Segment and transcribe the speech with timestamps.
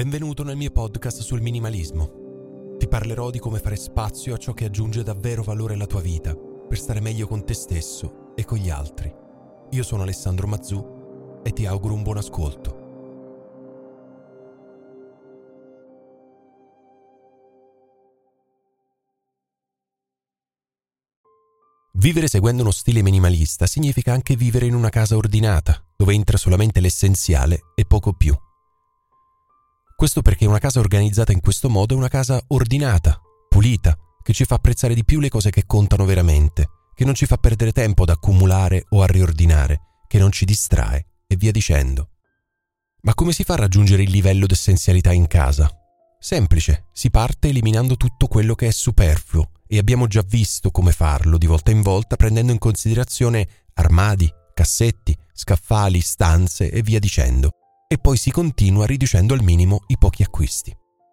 [0.00, 2.76] Benvenuto nel mio podcast sul minimalismo.
[2.78, 6.34] Ti parlerò di come fare spazio a ciò che aggiunge davvero valore alla tua vita,
[6.34, 9.14] per stare meglio con te stesso e con gli altri.
[9.72, 12.78] Io sono Alessandro Mazzù e ti auguro un buon ascolto.
[21.92, 26.80] Vivere seguendo uno stile minimalista significa anche vivere in una casa ordinata, dove entra solamente
[26.80, 28.34] l'essenziale e poco più.
[30.00, 33.20] Questo perché una casa organizzata in questo modo è una casa ordinata,
[33.50, 37.26] pulita, che ci fa apprezzare di più le cose che contano veramente, che non ci
[37.26, 42.12] fa perdere tempo ad accumulare o a riordinare, che non ci distrae e via dicendo.
[43.02, 45.70] Ma come si fa a raggiungere il livello d'essenzialità in casa?
[46.18, 51.36] Semplice, si parte eliminando tutto quello che è superfluo e abbiamo già visto come farlo
[51.36, 57.56] di volta in volta prendendo in considerazione armadi, cassetti, scaffali, stanze e via dicendo
[57.92, 60.72] e poi si continua riducendo al minimo i pochi acquisti.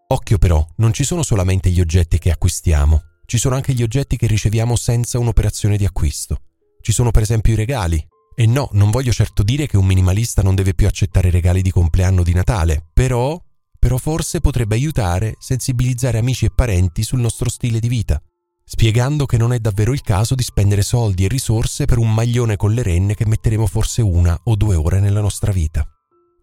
[0.09, 4.15] Occhio però, non ci sono solamente gli oggetti che acquistiamo, ci sono anche gli oggetti
[4.15, 6.38] che riceviamo senza un'operazione di acquisto.
[6.79, 8.07] Ci sono per esempio i regali.
[8.35, 11.71] E no, non voglio certo dire che un minimalista non deve più accettare regali di
[11.71, 13.41] compleanno di Natale, però,
[13.79, 18.21] però forse potrebbe aiutare sensibilizzare amici e parenti sul nostro stile di vita,
[18.63, 22.55] spiegando che non è davvero il caso di spendere soldi e risorse per un maglione
[22.55, 25.76] con le renne che metteremo forse una o due ore nella nostra vita.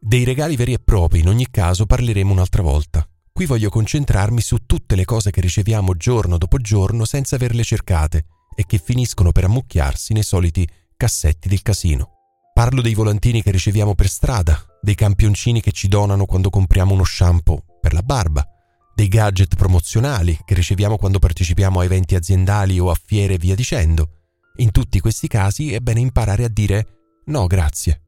[0.06, 3.08] Dei regali veri e propri, in ogni caso, parleremo un'altra volta.
[3.32, 8.26] Qui voglio concentrarmi su tutte le cose che riceviamo giorno dopo giorno senza averle cercate
[8.54, 12.10] e che finiscono per ammucchiarsi nei soliti cassetti del casino.
[12.52, 17.04] Parlo dei volantini che riceviamo per strada, dei campioncini che ci donano quando compriamo uno
[17.04, 18.46] shampoo per la barba,
[18.94, 23.54] dei gadget promozionali che riceviamo quando partecipiamo a eventi aziendali o a fiere e via
[23.54, 24.08] dicendo.
[24.56, 26.88] In tutti questi casi è bene imparare a dire
[27.24, 28.00] no grazie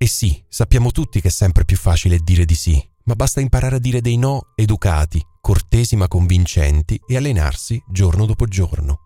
[0.00, 3.76] e sì, sappiamo tutti che è sempre più facile dire di sì, ma basta imparare
[3.76, 9.00] a dire dei no educati, cortesi ma convincenti e allenarsi giorno dopo giorno.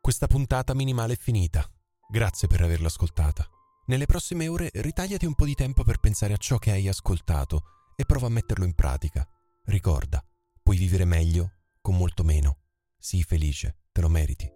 [0.00, 1.68] Questa puntata minimale è finita.
[2.08, 3.46] Grazie per averla ascoltata.
[3.86, 7.62] Nelle prossime ore ritagliati un po' di tempo per pensare a ciò che hai ascoltato
[7.94, 9.28] e prova a metterlo in pratica.
[9.64, 10.24] Ricorda,
[10.62, 12.58] puoi vivere meglio con molto meno.
[12.98, 14.55] Sii felice, te lo meriti.